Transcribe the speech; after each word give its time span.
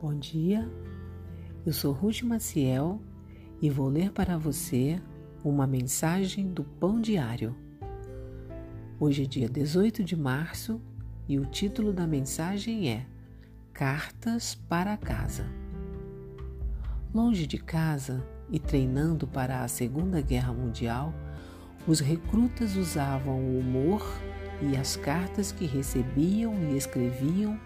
Bom 0.00 0.14
dia, 0.14 0.70
eu 1.66 1.72
sou 1.72 1.92
Ruth 1.92 2.22
Maciel 2.22 3.02
e 3.60 3.68
vou 3.68 3.88
ler 3.88 4.12
para 4.12 4.38
você 4.38 5.02
uma 5.42 5.66
mensagem 5.66 6.46
do 6.46 6.62
Pão 6.62 7.00
Diário. 7.00 7.52
Hoje 9.00 9.24
é 9.24 9.26
dia 9.26 9.48
18 9.48 10.04
de 10.04 10.14
março 10.14 10.80
e 11.28 11.36
o 11.36 11.44
título 11.44 11.92
da 11.92 12.06
mensagem 12.06 12.88
é 12.88 13.06
Cartas 13.72 14.54
para 14.54 14.96
casa. 14.96 15.46
Longe 17.12 17.44
de 17.44 17.58
casa 17.58 18.24
e 18.52 18.60
treinando 18.60 19.26
para 19.26 19.64
a 19.64 19.68
Segunda 19.68 20.20
Guerra 20.20 20.52
Mundial, 20.52 21.12
os 21.88 21.98
recrutas 21.98 22.76
usavam 22.76 23.40
o 23.40 23.58
humor 23.58 24.06
e 24.62 24.76
as 24.76 24.94
cartas 24.94 25.50
que 25.50 25.66
recebiam 25.66 26.54
e 26.70 26.76
escreviam 26.76 27.58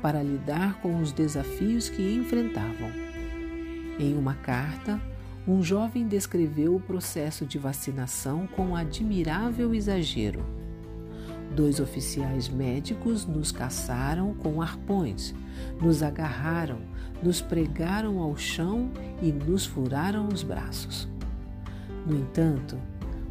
para 0.00 0.22
lidar 0.22 0.80
com 0.80 1.00
os 1.00 1.12
desafios 1.12 1.88
que 1.88 2.14
enfrentavam. 2.14 2.90
Em 3.98 4.16
uma 4.16 4.34
carta, 4.34 5.00
um 5.46 5.62
jovem 5.62 6.06
descreveu 6.06 6.76
o 6.76 6.80
processo 6.80 7.46
de 7.46 7.58
vacinação 7.58 8.46
com 8.46 8.76
admirável 8.76 9.74
exagero. 9.74 10.44
Dois 11.54 11.80
oficiais 11.80 12.48
médicos 12.48 13.26
nos 13.26 13.50
caçaram 13.50 14.34
com 14.34 14.60
arpões, 14.60 15.34
nos 15.80 16.02
agarraram, 16.02 16.80
nos 17.22 17.40
pregaram 17.40 18.20
ao 18.20 18.36
chão 18.36 18.90
e 19.22 19.32
nos 19.32 19.64
furaram 19.64 20.28
os 20.28 20.42
braços. 20.42 21.08
No 22.06 22.16
entanto, 22.16 22.78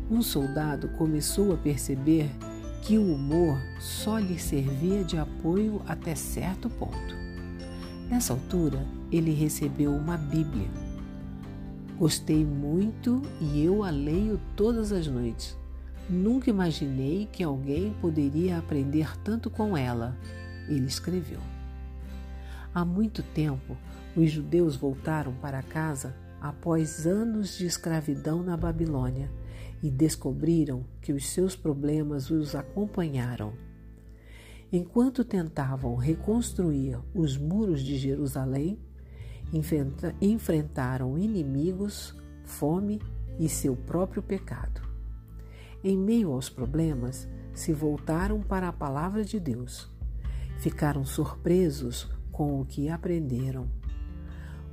um 0.09 0.21
soldado 0.21 0.89
começou 0.89 1.53
a 1.53 1.57
perceber 1.57 2.29
que 2.87 2.97
o 2.97 3.13
humor 3.15 3.59
só 3.81 4.17
lhe 4.17 4.39
servia 4.39 5.03
de 5.03 5.17
apoio 5.17 5.81
até 5.85 6.15
certo 6.15 6.69
ponto. 6.69 7.17
Nessa 8.09 8.31
altura, 8.31 8.79
ele 9.11 9.33
recebeu 9.33 9.91
uma 9.93 10.15
Bíblia. 10.15 10.69
Gostei 11.99 12.45
muito 12.45 13.21
e 13.41 13.61
eu 13.61 13.83
a 13.83 13.89
leio 13.89 14.39
todas 14.55 14.93
as 14.93 15.05
noites. 15.05 15.57
Nunca 16.09 16.49
imaginei 16.49 17.27
que 17.29 17.43
alguém 17.43 17.93
poderia 17.99 18.57
aprender 18.57 19.21
tanto 19.21 19.49
com 19.49 19.75
ela, 19.75 20.17
ele 20.69 20.85
escreveu. 20.85 21.41
Há 22.73 22.85
muito 22.85 23.21
tempo, 23.21 23.75
os 24.15 24.31
judeus 24.31 24.77
voltaram 24.77 25.33
para 25.41 25.61
casa 25.61 26.15
após 26.49 27.05
anos 27.05 27.57
de 27.57 27.65
escravidão 27.65 28.41
na 28.41 28.55
Babilônia 28.55 29.31
e 29.81 29.89
descobriram 29.89 30.85
que 31.01 31.13
os 31.13 31.27
seus 31.29 31.55
problemas 31.55 32.29
os 32.29 32.55
acompanharam. 32.55 33.53
Enquanto 34.71 35.23
tentavam 35.23 35.95
reconstruir 35.95 36.99
os 37.13 37.37
muros 37.37 37.81
de 37.81 37.97
Jerusalém, 37.97 38.79
enfrentaram 40.21 41.17
inimigos, 41.17 42.15
fome 42.43 43.01
e 43.39 43.47
seu 43.47 43.75
próprio 43.75 44.21
pecado. 44.21 44.81
Em 45.83 45.97
meio 45.97 46.31
aos 46.31 46.49
problemas, 46.49 47.27
se 47.53 47.71
voltaram 47.71 48.41
para 48.41 48.67
a 48.67 48.73
palavra 48.73 49.23
de 49.23 49.39
Deus. 49.39 49.89
Ficaram 50.59 51.05
surpresos 51.05 52.09
com 52.31 52.59
o 52.59 52.65
que 52.65 52.89
aprenderam. 52.89 53.69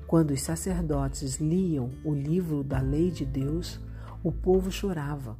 Quando 0.07 0.33
os 0.33 0.43
sacerdotes 0.43 1.39
liam 1.39 1.91
o 2.05 2.13
livro 2.13 2.63
da 2.63 2.81
lei 2.81 3.11
de 3.11 3.25
Deus, 3.25 3.81
o 4.23 4.31
povo 4.31 4.71
chorava. 4.71 5.37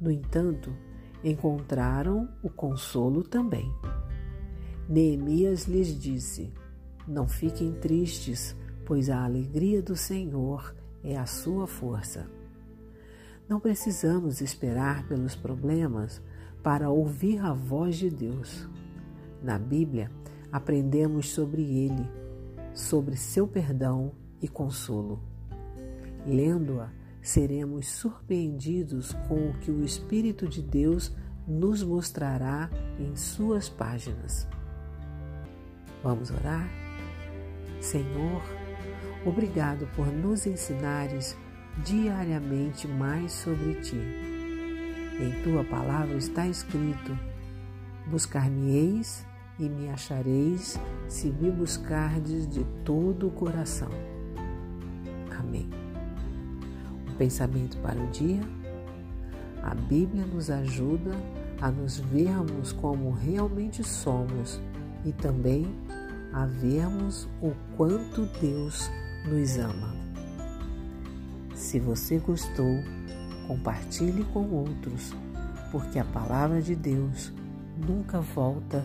No 0.00 0.10
entanto, 0.10 0.74
encontraram 1.22 2.28
o 2.42 2.50
consolo 2.50 3.22
também. 3.22 3.72
Neemias 4.88 5.66
lhes 5.66 5.98
disse: 5.98 6.52
Não 7.06 7.26
fiquem 7.26 7.72
tristes, 7.72 8.54
pois 8.84 9.08
a 9.08 9.24
alegria 9.24 9.80
do 9.80 9.96
Senhor 9.96 10.74
é 11.02 11.16
a 11.16 11.26
sua 11.26 11.66
força. 11.66 12.28
Não 13.48 13.60
precisamos 13.60 14.40
esperar 14.40 15.06
pelos 15.06 15.34
problemas 15.34 16.20
para 16.62 16.90
ouvir 16.90 17.38
a 17.40 17.52
voz 17.52 17.96
de 17.96 18.10
Deus. 18.10 18.68
Na 19.42 19.58
Bíblia, 19.58 20.10
aprendemos 20.50 21.30
sobre 21.30 21.62
ele, 21.62 22.08
sobre 22.74 23.16
seu 23.16 23.46
perdão 23.46 24.12
e 24.42 24.48
consolo. 24.48 25.22
Lendo-a, 26.26 26.90
seremos 27.22 27.88
surpreendidos 27.88 29.12
com 29.28 29.48
o 29.48 29.54
que 29.60 29.70
o 29.70 29.84
Espírito 29.84 30.46
de 30.46 30.60
Deus 30.60 31.14
nos 31.46 31.82
mostrará 31.82 32.68
em 32.98 33.14
suas 33.16 33.68
páginas. 33.68 34.46
Vamos 36.02 36.30
orar? 36.30 36.68
Senhor, 37.80 38.42
obrigado 39.24 39.86
por 39.94 40.06
nos 40.06 40.46
ensinares 40.46 41.36
diariamente 41.84 42.86
mais 42.88 43.32
sobre 43.32 43.74
ti. 43.80 43.96
Em 45.20 45.42
tua 45.42 45.64
palavra 45.64 46.16
está 46.16 46.46
escrito: 46.46 47.16
Buscar-me-eis 48.06 49.24
e 49.58 49.68
me 49.68 49.88
achareis 49.88 50.78
se 51.08 51.28
me 51.28 51.50
buscardes 51.50 52.48
de 52.48 52.64
todo 52.84 53.28
o 53.28 53.30
coração. 53.30 53.90
Amém 55.38 55.68
pensamento 57.14 57.76
para 57.78 58.00
o 58.00 58.06
dia? 58.08 58.40
A 59.62 59.74
Bíblia 59.74 60.26
nos 60.26 60.50
ajuda 60.50 61.12
a 61.60 61.70
nos 61.70 61.98
vermos 61.98 62.72
como 62.72 63.10
realmente 63.12 63.82
somos 63.82 64.60
e 65.04 65.12
também 65.12 65.66
a 66.32 66.44
vermos 66.46 67.28
o 67.40 67.52
quanto 67.76 68.26
Deus 68.40 68.90
nos 69.26 69.56
ama. 69.56 69.94
Se 71.54 71.78
você 71.78 72.18
gostou, 72.18 72.82
compartilhe 73.46 74.24
com 74.24 74.44
outros, 74.50 75.14
porque 75.70 75.98
a 75.98 76.04
palavra 76.04 76.60
de 76.60 76.74
Deus 76.74 77.32
nunca 77.88 78.20
volta 78.20 78.84